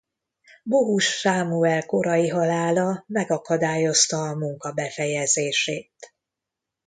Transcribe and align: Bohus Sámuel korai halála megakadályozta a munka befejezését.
Bohus 0.63 1.05
Sámuel 1.19 1.85
korai 1.85 2.29
halála 2.29 3.03
megakadályozta 3.07 4.17
a 4.21 4.35
munka 4.35 4.71
befejezését. 4.71 6.13